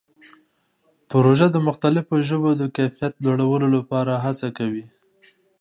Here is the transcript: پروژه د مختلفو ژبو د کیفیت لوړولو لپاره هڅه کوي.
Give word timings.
پروژه 1.11 1.47
د 1.51 1.57
مختلفو 1.67 2.13
ژبو 2.29 2.49
د 2.55 2.63
کیفیت 2.77 3.13
لوړولو 3.25 3.67
لپاره 3.77 4.13
هڅه 4.25 4.47
کوي. 4.57 4.85